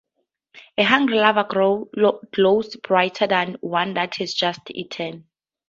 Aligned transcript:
A 0.79 0.83
hungry 0.83 1.19
larva 1.19 1.43
glows 2.31 2.75
brighter 2.77 3.27
than 3.27 3.57
one 3.61 3.93
that 3.93 4.15
has 4.15 4.33
just 4.33 4.61
eaten. 4.71 5.27